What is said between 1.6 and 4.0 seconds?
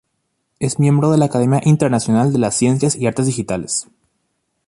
Internacional de las Ciencias y Artes Digitales.